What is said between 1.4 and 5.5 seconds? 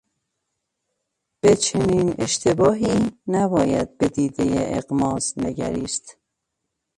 چنین اشتباهی نباید بدیدهٔ اغماض